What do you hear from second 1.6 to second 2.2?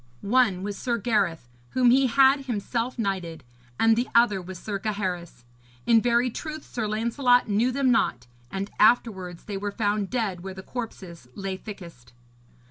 whom he